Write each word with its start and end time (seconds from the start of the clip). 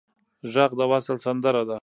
غږ 0.53 0.71
د 0.79 0.81
وصل 0.91 1.17
سندره 1.25 1.63
ده 1.69 1.77